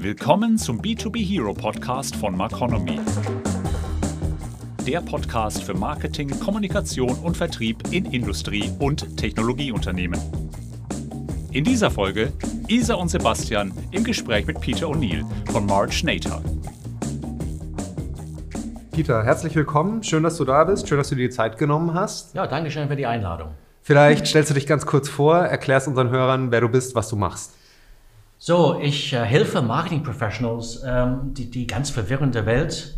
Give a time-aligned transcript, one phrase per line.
[0.00, 3.00] Willkommen zum B2B Hero Podcast von Marconomy.
[4.86, 10.20] Der Podcast für Marketing, Kommunikation und Vertrieb in Industrie- und Technologieunternehmen.
[11.50, 12.32] In dieser Folge
[12.68, 16.42] Isa und Sebastian im Gespräch mit Peter O'Neill von March Nater.
[18.92, 20.04] Peter, herzlich willkommen.
[20.04, 20.88] Schön, dass du da bist.
[20.88, 22.36] Schön, dass du dir die Zeit genommen hast.
[22.36, 23.48] Ja, danke schön für die Einladung.
[23.82, 27.16] Vielleicht stellst du dich ganz kurz vor, erklärst unseren Hörern, wer du bist, was du
[27.16, 27.57] machst.
[28.40, 32.96] So, ich äh, helfe Marketing Professionals, ähm, die, die ganz verwirrende Welt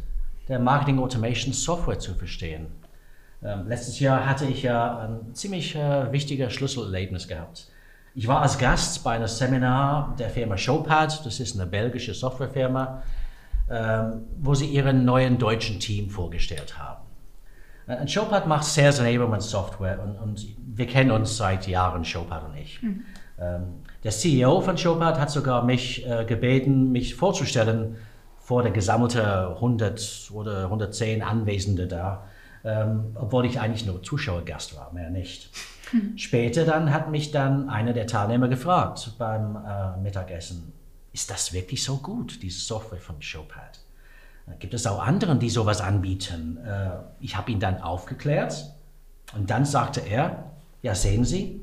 [0.49, 2.67] der Marketing Automation Software zu verstehen.
[3.43, 7.69] Ähm, letztes Jahr hatte ich ja ein ziemlich äh, wichtiges Schlüsselerlebnis gehabt.
[8.15, 13.03] Ich war als Gast bei einem Seminar der Firma Showpad, das ist eine belgische Softwarefirma,
[13.71, 17.01] ähm, wo sie ihren neuen deutschen Team vorgestellt haben.
[17.87, 22.57] Äh, Showpad macht Sales Enablement Software und, und, wir kennen uns seit Jahren, Showpad und
[22.57, 22.83] ich.
[22.83, 23.05] Mhm.
[23.41, 27.97] Ähm, der CEO von Showpad hat sogar mich äh, gebeten, mich vorzustellen
[28.39, 32.25] vor der gesammelten 100 oder 110 Anwesende da,
[32.65, 35.51] ähm, obwohl ich eigentlich nur Zuschauergast war, mehr nicht.
[35.93, 36.19] Mhm.
[36.19, 40.73] Später dann hat mich dann einer der Teilnehmer gefragt beim äh, Mittagessen,
[41.13, 43.81] ist das wirklich so gut, diese Software von Showpad?
[44.59, 46.59] Gibt es auch andere, die sowas anbieten?
[46.65, 48.73] Äh, ich habe ihn dann aufgeklärt
[49.37, 50.51] und dann sagte er,
[50.83, 51.61] ja sehen Sie,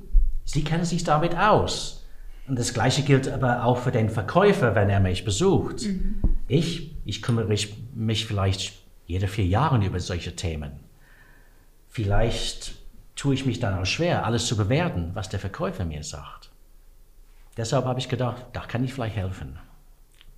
[0.47, 2.05] Sie kennen sich damit aus.
[2.47, 5.83] Und das Gleiche gilt aber auch für den Verkäufer, wenn er mich besucht.
[5.83, 6.21] Mhm.
[6.47, 7.53] Ich, ich kümmere
[7.93, 8.73] mich vielleicht
[9.05, 10.71] jede vier Jahre über solche Themen.
[11.89, 12.75] Vielleicht
[13.17, 16.49] tue ich mich dann auch schwer, alles zu bewerten, was der Verkäufer mir sagt.
[17.57, 19.59] Deshalb habe ich gedacht, da kann ich vielleicht helfen.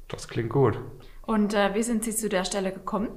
[0.07, 0.79] Das klingt gut.
[1.27, 3.09] Und äh, wie sind Sie zu der Stelle gekommen?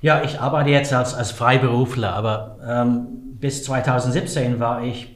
[0.00, 3.08] Ja, ich arbeite jetzt als, als Freiberufler, aber ähm,
[3.40, 5.15] bis 2017 war ich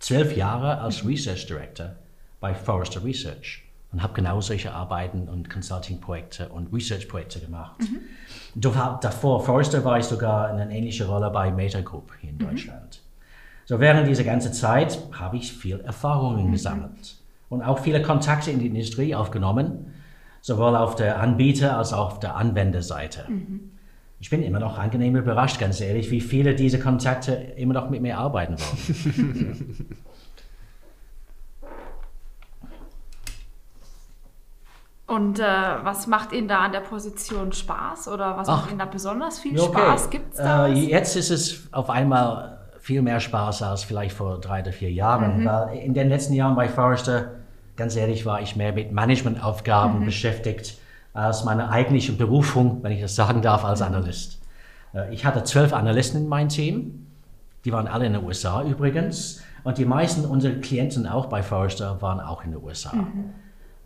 [0.00, 1.92] zwölf Jahre als Research Director
[2.40, 3.62] bei Forrester Research
[3.92, 7.80] und habe genau solche Arbeiten und Consulting-Projekte und Research-Projekte gemacht.
[7.80, 8.60] Mhm.
[8.60, 12.50] Davor, Forrester war ich sogar in einer ähnlichen Rolle bei Meta Group hier in mhm.
[12.50, 13.00] Deutschland.
[13.66, 16.52] So während dieser ganzen Zeit habe ich viel Erfahrungen mhm.
[16.52, 17.16] gesammelt
[17.48, 19.92] und auch viele Kontakte in die Industrie aufgenommen,
[20.40, 23.30] sowohl auf der Anbieter- als auch auf der Anwenderseite.
[23.30, 23.72] Mhm.
[24.20, 28.02] Ich bin immer noch angenehm überrascht, ganz ehrlich, wie viele dieser Kontakte immer noch mit
[28.02, 29.86] mir arbeiten wollen.
[35.06, 38.78] Und äh, was macht Ihnen da an der Position Spaß oder was Ach, macht Ihnen
[38.78, 39.72] da besonders viel okay.
[39.72, 40.10] Spaß?
[40.10, 44.60] Gibt's da äh, jetzt ist es auf einmal viel mehr Spaß als vielleicht vor drei
[44.60, 45.46] oder vier Jahren, mhm.
[45.46, 47.40] weil in den letzten Jahren bei Forrester,
[47.74, 50.04] ganz ehrlich, war ich mehr mit Managementaufgaben mhm.
[50.04, 50.79] beschäftigt
[51.12, 54.40] als meine eigentliche Berufung, wenn ich das sagen darf, als Analyst.
[54.94, 57.06] Äh, ich hatte zwölf Analysten in meinem Team,
[57.64, 62.00] die waren alle in den USA übrigens, und die meisten unserer Klienten auch bei Forrester
[62.00, 62.94] waren auch in den USA.
[62.94, 63.34] Mhm.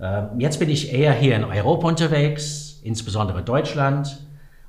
[0.00, 4.20] Ähm, jetzt bin ich eher hier in Europa unterwegs, insbesondere Deutschland,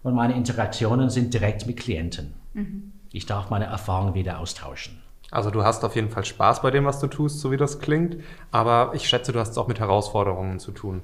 [0.03, 2.33] und meine Interaktionen sind direkt mit Klienten.
[2.53, 2.91] Mhm.
[3.11, 5.01] Ich darf meine Erfahrungen wieder austauschen.
[5.31, 7.79] Also du hast auf jeden Fall Spaß bei dem, was du tust, so wie das
[7.79, 8.17] klingt,
[8.51, 11.01] aber ich schätze, du hast es auch mit Herausforderungen zu tun.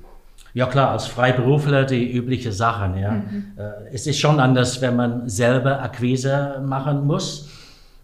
[0.53, 2.97] Ja klar, als Freiberufler die übliche Sachen.
[2.97, 3.11] Ja.
[3.11, 3.53] Mhm.
[3.57, 7.49] Äh, es ist schon anders, wenn man selber Akquise machen muss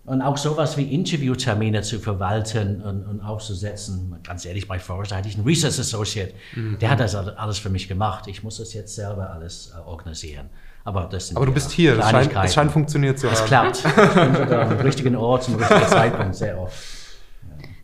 [0.05, 4.15] und auch sowas wie Interviewtermine zu verwalten und, und aufzusetzen.
[4.23, 6.79] Ganz ehrlich, bei Forrester hatte ich einen Research Associate, mhm.
[6.79, 8.27] der hat das alles für mich gemacht.
[8.27, 10.49] Ich muss das jetzt selber alles äh, organisieren.
[10.85, 13.33] Aber, das sind Aber du bist hier, es scheint, es scheint funktioniert zu haben.
[13.33, 13.83] Es klappt.
[13.85, 16.77] Ich bin sogar am richtigen Ort, zum richtigen Zeitpunkt, sehr oft.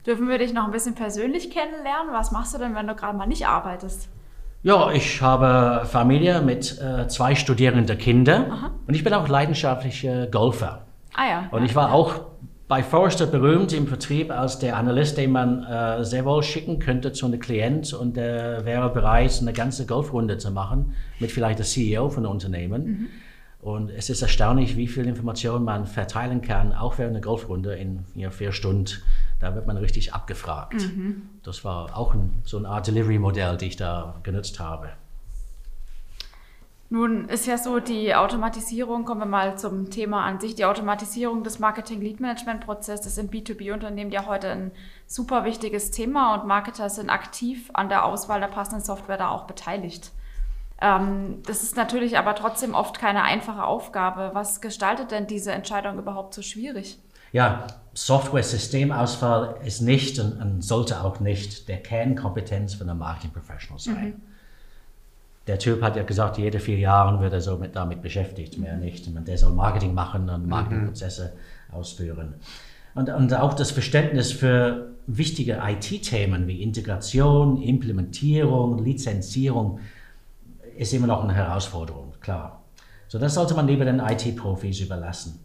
[0.05, 2.13] Dürfen wir dich noch ein bisschen persönlich kennenlernen?
[2.13, 4.07] Was machst du denn, wenn du gerade mal nicht arbeitest?
[4.63, 8.71] Ja, ich habe Familie mit äh, zwei studierenden Kindern Aha.
[8.87, 10.85] und ich bin auch leidenschaftlicher Golfer.
[11.13, 11.47] Ah ja.
[11.51, 11.93] Und ich war ja.
[11.93, 12.21] auch
[12.69, 17.11] bei Forrester berühmt im Vertrieb als der Analyst, den man äh, sehr wohl schicken könnte
[17.11, 21.65] zu einem Klient und der wäre bereit, eine ganze Golfrunde zu machen mit vielleicht der
[21.65, 22.85] CEO von einem Unternehmen.
[22.85, 23.07] Mhm.
[23.63, 28.03] Und es ist erstaunlich, wie viel Information man verteilen kann, auch während einer Golfrunde in
[28.13, 29.01] ja, vier Stunden.
[29.39, 30.81] Da wird man richtig abgefragt.
[30.81, 31.29] Mhm.
[31.43, 34.89] Das war auch ein, so eine Art Delivery-Modell, die ich da genutzt habe.
[36.89, 41.43] Nun ist ja so, die Automatisierung, kommen wir mal zum Thema an sich, die Automatisierung
[41.43, 44.71] des Marketing-Lead-Management-Prozesses in B2B-Unternehmen ja heute ein
[45.07, 49.47] super wichtiges Thema und Marketer sind aktiv an der Auswahl der passenden Software da auch
[49.47, 50.11] beteiligt.
[50.83, 54.31] Ähm, das ist natürlich aber trotzdem oft keine einfache Aufgabe.
[54.33, 56.99] Was gestaltet denn diese Entscheidung überhaupt so schwierig?
[57.31, 57.65] Ja,
[57.95, 64.05] Software-Systemauswahl ist nicht und, und, sollte auch nicht der Kernkompetenz von einem Marketing-Professional sein.
[64.05, 64.33] Mhm
[65.47, 68.77] der Typ hat ja gesagt, jede vier Jahre wird er so mit, damit beschäftigt, mehr
[68.77, 69.07] nicht.
[69.07, 71.33] Und der soll Marketing machen und Marketingprozesse
[71.69, 71.75] mhm.
[71.75, 72.35] ausführen.
[72.95, 79.79] Und, und auch das Verständnis für wichtige IT-Themen wie Integration, Implementierung, Lizenzierung,
[80.77, 82.63] ist immer noch eine Herausforderung, klar.
[83.07, 85.39] So, das sollte man lieber den IT-Profis überlassen.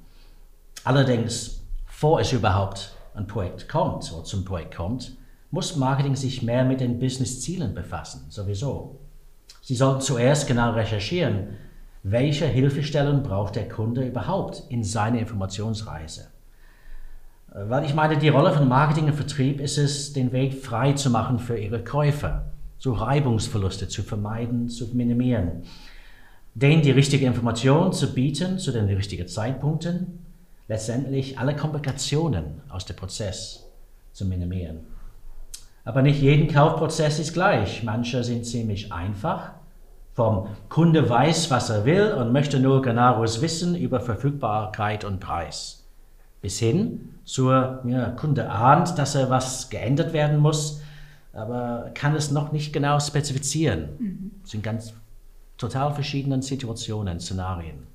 [0.85, 5.17] Allerdings, vor es überhaupt ein Projekt kommt oder zum Projekt kommt,
[5.51, 8.99] muss Marketing sich mehr mit den Business-Zielen befassen, sowieso.
[9.61, 11.57] Sie sollten zuerst genau recherchieren,
[12.03, 16.29] welche Hilfestellung braucht der Kunde überhaupt in seiner Informationsreise.
[17.53, 21.11] Weil ich meine, die Rolle von Marketing und Vertrieb ist es, den Weg frei zu
[21.11, 22.47] machen für ihre Käufer,
[22.79, 25.63] so Reibungsverluste zu vermeiden, zu minimieren,
[26.55, 30.25] denen die richtige Information zu bieten zu den richtigen Zeitpunkten,
[30.69, 33.65] letztendlich alle Komplikationen aus dem Prozess
[34.13, 34.81] zu minimieren.
[35.85, 37.83] Aber nicht jeden Kaufprozess ist gleich.
[37.83, 39.53] Manche sind ziemlich einfach.
[40.13, 45.87] Vom Kunde weiß, was er will und möchte nur genaues Wissen über Verfügbarkeit und Preis.
[46.43, 50.83] Bis hin zur ja, Kunde ahnt, dass er was geändert werden muss,
[51.39, 53.89] aber kann es noch nicht genau spezifizieren.
[53.99, 54.31] Mhm.
[54.43, 54.93] Das sind ganz
[55.57, 57.87] total verschiedene Situationen, Szenarien.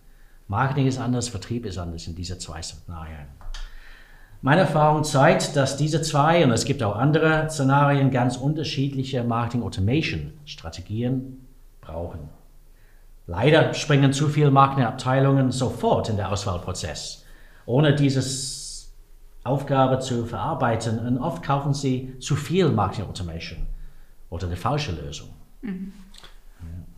[0.48, 3.28] Marketing ist anders, Vertrieb ist anders in diese zwei Szenarien.
[4.42, 11.46] Meine Erfahrung zeigt, dass diese zwei, und es gibt auch andere Szenarien, ganz unterschiedliche Marketing-Automation-Strategien
[11.80, 12.28] brauchen.
[13.25, 17.24] Leider springen zu viele Marketingabteilungen sofort in den Auswahlprozess,
[17.66, 18.22] ohne diese
[19.44, 21.00] Aufgabe zu verarbeiten.
[21.00, 23.66] Und oft kaufen sie zu viel Marketing-Automation
[24.30, 25.30] oder eine falsche Lösung.
[25.62, 25.94] Mhm.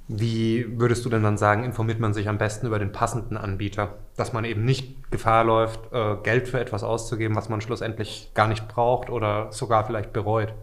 [0.07, 3.95] Wie würdest du denn dann sagen, informiert man sich am besten über den passenden Anbieter?
[4.15, 8.47] Dass man eben nicht Gefahr läuft, äh, Geld für etwas auszugeben, was man schlussendlich gar
[8.47, 10.53] nicht braucht oder sogar vielleicht bereut.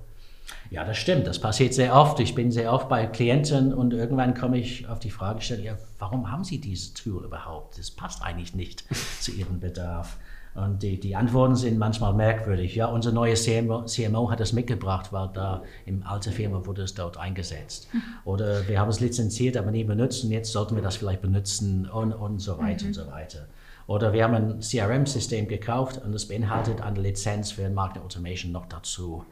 [0.71, 1.27] Ja, das stimmt.
[1.27, 2.21] Das passiert sehr oft.
[2.21, 5.77] Ich bin sehr oft bei Klienten und irgendwann komme ich auf die Frage stellen, ja,
[5.99, 7.79] warum haben Sie dieses Tool überhaupt?
[7.79, 8.85] Das passt eigentlich nicht
[9.21, 10.19] zu Ihrem Bedarf.
[10.55, 12.75] Und die, die Antworten sind manchmal merkwürdig.
[12.75, 16.95] Ja, unser neues CMO, CMO hat das mitgebracht, weil da im alten Firma wurde es
[16.95, 17.89] dort eingesetzt.
[17.93, 18.03] Mhm.
[18.25, 21.89] Oder wir haben es lizenziert, aber nie benutzt und jetzt sollten wir das vielleicht benutzen
[21.89, 22.89] und, und so weiter mhm.
[22.89, 23.47] und so weiter.
[23.87, 28.67] Oder wir haben ein CRM-System gekauft und es beinhaltet eine Lizenz für Marketing Automation noch
[28.67, 29.25] dazu.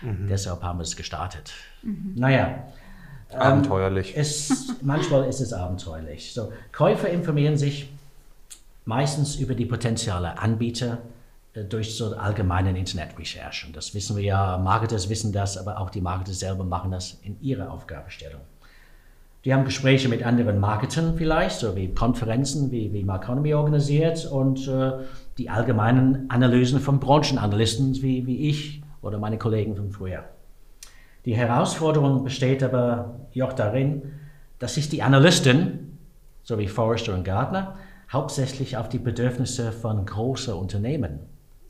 [0.00, 0.26] Mhm.
[0.28, 1.52] Deshalb haben wir es gestartet.
[1.82, 2.14] Mhm.
[2.16, 2.64] Naja.
[3.30, 4.14] Ähm, abenteuerlich.
[4.14, 6.32] Ähm, es, manchmal ist es abenteuerlich.
[6.34, 7.90] So, Käufer informieren sich
[8.84, 10.98] meistens über die potenziellen Anbieter
[11.54, 13.72] äh, durch so allgemeinen Internetrecherchen.
[13.72, 17.40] Das wissen wir ja, Marketers wissen das, aber auch die Marketer selber machen das in
[17.40, 18.40] ihrer Aufgabenstellung.
[19.44, 24.68] Die haben Gespräche mit anderen Marketern vielleicht, so wie Konferenzen, wie, wie Marconomy organisiert und
[24.68, 24.92] äh,
[25.36, 30.24] die allgemeinen Analysen von Branchenanalysten wie, wie ich oder meine Kollegen von früher.
[31.24, 34.02] Die Herausforderung besteht aber auch darin,
[34.60, 35.98] dass sich die Analysten,
[36.44, 37.76] so wie Forrester und Gardner,
[38.12, 41.20] hauptsächlich auf die Bedürfnisse von großen Unternehmen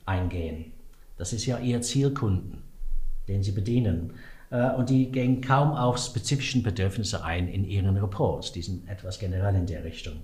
[0.04, 0.72] eingehen.
[1.16, 2.62] Das ist ja ihr Zielkunden,
[3.28, 4.14] den sie bedienen.
[4.50, 8.52] Äh, und die gehen kaum auf spezifischen Bedürfnisse ein in ihren Reports.
[8.52, 10.14] Die sind etwas generell in der Richtung.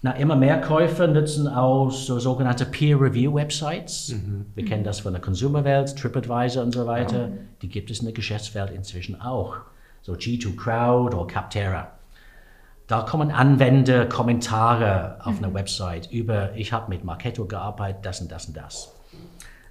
[0.00, 4.10] Na, immer mehr Käufer nutzen auch so sogenannte Peer-Review-Websites.
[4.10, 4.46] Mhm.
[4.54, 7.32] Wir kennen das von der Consumerwelt, TripAdvisor und so weiter.
[7.62, 9.56] Die gibt es in der Geschäftswelt inzwischen auch.
[10.02, 11.97] So G2 Crowd oder Capterra.
[12.88, 18.32] Da kommen Anwender Kommentare auf einer Website über, ich habe mit Marketo gearbeitet, das und
[18.32, 18.94] das und das.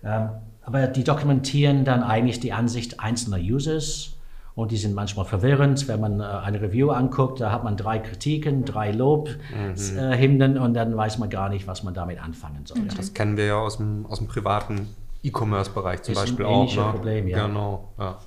[0.04, 0.30] Ähm,
[0.62, 4.18] aber die dokumentieren dann eigentlich die Ansicht einzelner Users
[4.54, 7.98] und die sind manchmal verwirrend, wenn man äh, eine Review anguckt, da hat man drei
[7.98, 10.58] Kritiken, drei Lobhymnen mhm.
[10.58, 12.82] äh, und dann weiß man gar nicht, was man damit anfangen soll.
[12.82, 12.90] Mhm.
[12.96, 16.76] Das kennen wir ja aus dem, aus dem privaten E-Commerce-Bereich zum Ist Beispiel ein auch.
[16.76, 16.92] Ne?
[16.92, 17.48] Problem, ja.
[17.48, 18.20] Genau, ja.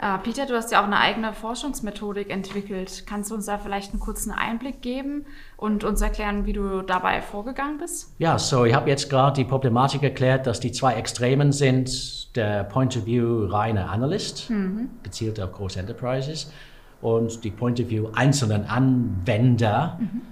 [0.00, 3.04] Äh, Peter, du hast ja auch eine eigene Forschungsmethodik entwickelt.
[3.06, 5.26] Kannst du uns da vielleicht einen kurzen Einblick geben
[5.56, 8.14] und uns erklären, wie du dabei vorgegangen bist?
[8.18, 12.64] Ja, so ich habe jetzt gerade die Problematik erklärt, dass die zwei Extremen sind der
[12.64, 14.90] Point of View reine Analyst, mhm.
[15.02, 16.52] gezielt auf große Enterprises,
[17.00, 20.22] und die Point of View einzelnen Anwender, mhm.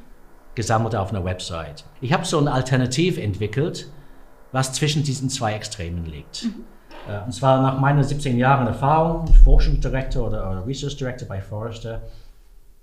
[0.54, 1.84] gesammelt auf einer Website.
[2.00, 3.90] Ich habe so ein Alternativ entwickelt,
[4.52, 6.44] was zwischen diesen zwei Extremen liegt.
[6.44, 6.64] Mhm.
[7.08, 12.02] Äh, und zwar nach meinen 17 Jahren Erfahrung, Forschungsdirektor oder, oder Research Director bei Forrester,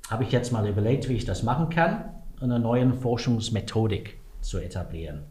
[0.10, 2.06] habe ich jetzt mal überlegt, wie ich das machen kann,
[2.42, 5.24] eine neue Forschungsmethodik zu etablieren.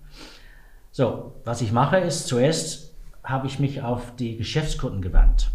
[0.91, 5.51] So, was ich mache ist, zuerst habe ich mich auf die Geschäftskunden gewandt.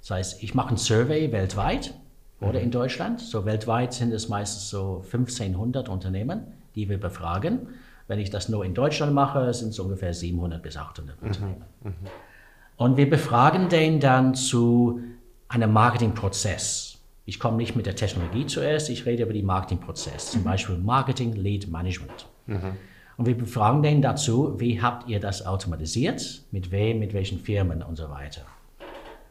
[0.00, 1.94] Das heißt, ich mache ein Survey weltweit
[2.40, 3.20] oder in Deutschland.
[3.20, 7.68] So weltweit sind es meistens so 1500 Unternehmen, die wir befragen.
[8.06, 11.28] Wenn ich das nur in Deutschland mache, sind es ungefähr 700 bis 800 mhm.
[11.28, 11.64] Unternehmen.
[11.82, 11.94] Mhm.
[12.76, 15.00] Und wir befragen den dann zu
[15.48, 16.98] einem Marketingprozess.
[17.24, 20.44] Ich komme nicht mit der Technologie zuerst, ich rede über den Marketingprozess, zum mhm.
[20.44, 22.26] Beispiel Marketing Lead Management.
[22.46, 22.72] Mhm.
[23.16, 27.82] Und wir befragen den dazu, wie habt ihr das automatisiert, mit wem, mit welchen Firmen
[27.82, 28.42] und so weiter.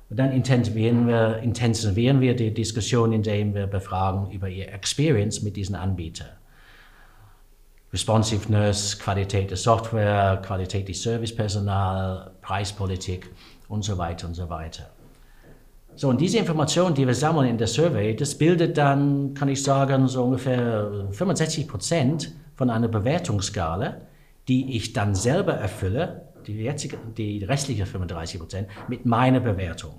[0.09, 5.57] Und dann intensivieren wir, intensivieren wir die Diskussion, indem wir befragen über ihr Experience mit
[5.57, 6.29] diesen Anbietern.
[7.93, 13.29] Responsiveness, Qualität der Software, Qualität des Servicepersonal, Preispolitik
[13.67, 14.89] und so weiter und so weiter.
[15.95, 19.61] So, und diese Informationen, die wir sammeln in der Survey, das bildet dann, kann ich
[19.61, 23.97] sagen, so ungefähr 65 Prozent von einer Bewertungsskala,
[24.47, 29.93] die ich dann selber erfülle, die, jetzige, die restliche 35 Prozent, mit meiner Bewertung.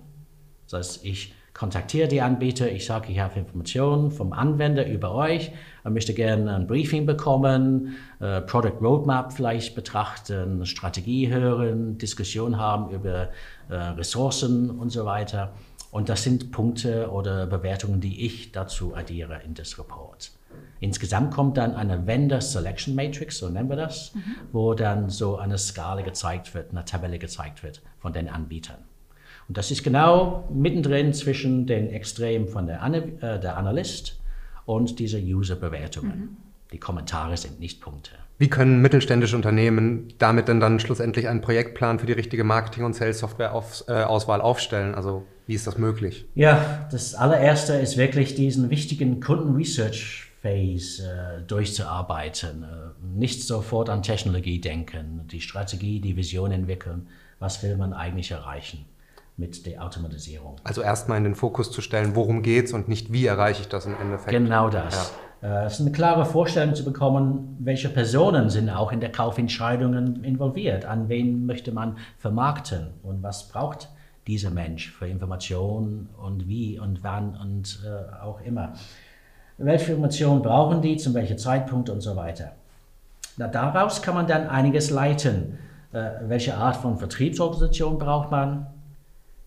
[0.69, 5.53] Das heißt, ich kontaktiere die Anbieter, ich sage, ich habe Informationen vom Anwender über euch
[5.85, 12.93] und möchte gerne ein Briefing bekommen, äh, Product Roadmap vielleicht betrachten, Strategie hören, Diskussion haben
[12.93, 13.29] über
[13.69, 15.53] äh, Ressourcen und so weiter.
[15.93, 20.33] Und das sind Punkte oder Bewertungen, die ich dazu addiere in das Report.
[20.81, 24.21] Insgesamt kommt dann eine Vendor Selection Matrix, so nennen wir das, mhm.
[24.51, 28.79] wo dann so eine Skala gezeigt wird, eine Tabelle gezeigt wird von den Anbietern.
[29.49, 34.19] Und das ist genau mittendrin zwischen den Extremen von der, Ana äh, der Analyst
[34.65, 36.19] und dieser User-Bewertungen.
[36.19, 36.37] Mhm.
[36.73, 38.13] Die Kommentare sind nicht Punkte.
[38.39, 42.95] Wie können mittelständische Unternehmen damit denn dann schlussendlich einen Projektplan für die richtige Marketing- und
[42.95, 44.97] Sales-Software-Auswahl äh, aufstellen?
[44.97, 46.27] Also wie ist das möglich?
[46.35, 52.65] Ja, das allererste ist wirklich diesen wichtigen Kunden-Research-Phase äh, durchzuarbeiten.
[52.65, 52.67] Äh,
[53.17, 57.07] nicht sofort an Technologie denken, die Strategie, die Vision entwickeln.
[57.39, 58.85] Was will man eigentlich erreichen?
[59.37, 60.57] Mit der Automatisierung.
[60.65, 63.69] Also erstmal in den Fokus zu stellen, worum geht es und nicht wie erreiche ich
[63.69, 64.31] das im Endeffekt.
[64.31, 65.13] Genau das.
[65.43, 65.63] Ja.
[65.63, 70.23] Äh, es ist eine klare Vorstellung zu bekommen, welche Personen sind auch in der Kaufentscheidungen
[70.25, 73.89] involviert, an wen möchte man vermarkten und was braucht
[74.27, 78.73] dieser Mensch für Informationen und wie und wann und äh, auch immer.
[79.59, 82.53] Welche Informationen brauchen die, zu welchem Zeitpunkt und so weiter.
[83.37, 85.59] Na, daraus kann man dann einiges leiten.
[85.93, 88.67] Äh, welche Art von Vertriebsorganisation braucht man?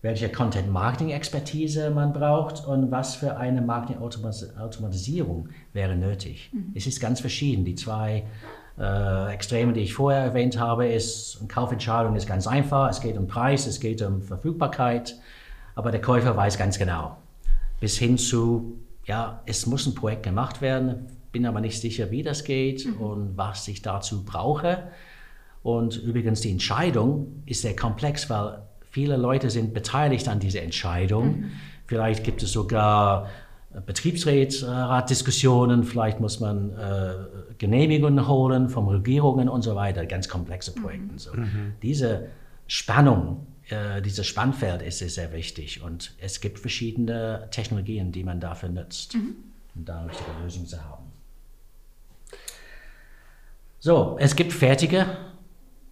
[0.08, 6.48] Welche Content-Marketing-Expertise man braucht und was für eine Marketing-Automatisierung wäre nötig.
[6.50, 6.72] Mhm.
[6.74, 7.66] Es ist ganz verschieden.
[7.66, 8.24] Die zwei
[8.78, 12.88] äh, Extreme, die ich vorher erwähnt habe, ist, eine Kaufentscheidung ist ganz einfach.
[12.88, 15.14] Es geht um Preis, es geht um Verfügbarkeit,
[15.74, 17.18] aber der Käufer weiß ganz genau.
[17.78, 22.22] Bis hin zu, ja, es muss ein Projekt gemacht werden, bin aber nicht sicher, wie
[22.22, 22.96] das geht mhm.
[22.96, 24.84] und was ich dazu brauche.
[25.62, 31.40] Und übrigens, die Entscheidung ist sehr komplex, weil Viele Leute sind beteiligt an dieser Entscheidung.
[31.40, 31.50] Mhm.
[31.86, 33.28] Vielleicht gibt es sogar
[33.74, 37.14] äh, Betriebsratdiskussionen, vielleicht muss man äh,
[37.58, 40.82] Genehmigungen holen von Regierungen und so weiter, ganz komplexe mhm.
[40.82, 41.12] Projekte.
[41.12, 41.18] Mhm.
[41.18, 41.32] So.
[41.34, 41.72] Mhm.
[41.82, 42.28] Diese
[42.66, 48.68] Spannung, äh, dieses Spannfeld ist sehr wichtig und es gibt verschiedene Technologien, die man dafür
[48.68, 49.36] nutzt, mhm.
[49.74, 51.04] um da richtige Lösung zu haben.
[53.80, 55.06] So, es gibt fertige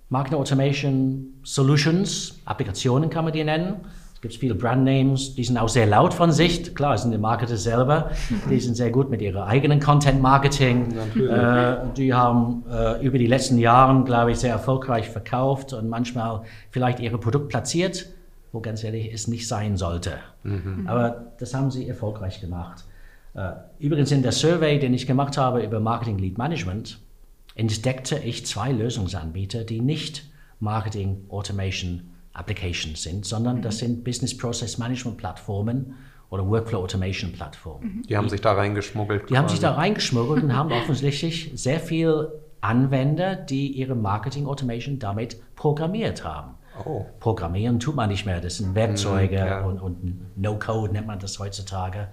[0.09, 3.77] Marketing Automation Solutions, Applikationen kann man die nennen.
[4.15, 6.75] Es gibt viele Brandnames, die sind auch sehr laut von sich.
[6.75, 8.11] Klar, es sind die Marketer selber.
[8.51, 10.89] Die sind sehr gut mit ihrem eigenen Content Marketing.
[11.17, 16.43] Äh, die haben äh, über die letzten Jahre, glaube ich, sehr erfolgreich verkauft und manchmal
[16.71, 18.07] vielleicht ihr Produkt platziert,
[18.53, 20.13] wo ganz ehrlich es nicht sein sollte.
[20.45, 20.87] Mhm.
[20.87, 22.85] Aber das haben sie erfolgreich gemacht.
[23.35, 26.99] Äh, übrigens in der Survey, den ich gemacht habe über Marketing Lead Management,
[27.57, 33.63] entdeckte ich zwei Lösungsanbieter, die nicht Marketing Automation Applications sind, sondern mhm.
[33.63, 35.95] das sind Business Process Management Plattformen
[36.29, 37.97] oder Workflow Automation Plattformen.
[37.99, 38.03] Mhm.
[38.03, 39.23] Die haben sich da reingeschmuggelt.
[39.23, 39.37] Die quasi.
[39.37, 42.29] haben sich da reingeschmuggelt und haben offensichtlich sehr viel
[42.61, 46.56] Anwender, die ihre Marketing Automation damit programmiert haben.
[46.85, 47.06] Oh.
[47.21, 49.64] Programmieren tut man nicht mehr, das sind Werkzeuge mm, ja.
[49.64, 52.09] und, und No-Code nennt man das heutzutage.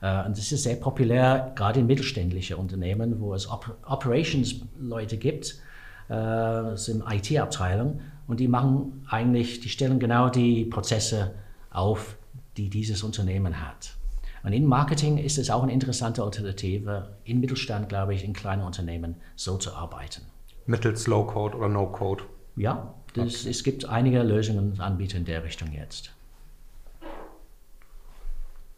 [0.00, 5.60] Äh, und das ist sehr populär, gerade in mittelständischen Unternehmen, wo es Op Operations-Leute gibt,
[6.08, 11.34] äh, sind IT-Abteilung und die machen eigentlich, die stellen genau die Prozesse
[11.70, 12.16] auf,
[12.56, 13.94] die dieses Unternehmen hat.
[14.42, 18.62] Und in Marketing ist es auch eine interessante Alternative, in Mittelstand, glaube ich, in kleinen
[18.62, 20.22] Unternehmen so zu arbeiten.
[20.66, 22.24] Mittels Low-Code oder No-Code?
[22.56, 23.50] Ja, das, okay.
[23.50, 26.12] es gibt einige Lösungen und Anbieter in der Richtung jetzt.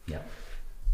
[0.07, 0.21] Ja.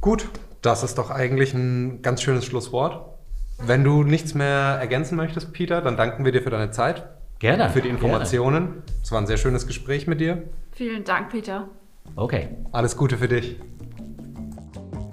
[0.00, 0.28] Gut,
[0.62, 3.14] das ist doch eigentlich ein ganz schönes Schlusswort.
[3.58, 7.08] Wenn du nichts mehr ergänzen möchtest, Peter, dann danken wir dir für deine Zeit.
[7.38, 7.70] Gerne.
[7.70, 8.82] Für die Informationen.
[9.02, 10.42] Es war ein sehr schönes Gespräch mit dir.
[10.72, 11.68] Vielen Dank, Peter.
[12.14, 12.48] Okay.
[12.72, 13.56] Alles Gute für dich.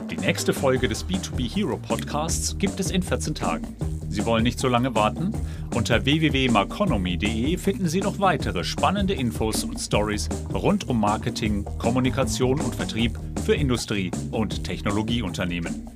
[0.10, 3.76] Die nächste Folge des B2B Hero Podcasts gibt es in 14 Tagen.
[4.14, 5.32] Sie wollen nicht so lange warten?
[5.74, 12.76] Unter www.marconomy.de finden Sie noch weitere spannende Infos und Stories rund um Marketing, Kommunikation und
[12.76, 15.90] Vertrieb für Industrie- und Technologieunternehmen.